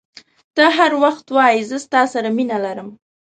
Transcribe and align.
ته 0.55 0.63
هر 0.77 0.91
وخت 1.03 1.25
وایي 1.35 1.61
زه 1.69 1.77
ستا 1.85 2.01
سره 2.13 2.29
مینه 2.37 2.57
لرم. 2.65 2.89